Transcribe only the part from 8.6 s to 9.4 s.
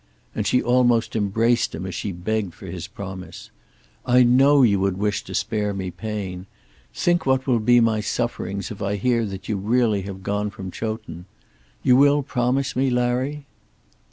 if I hear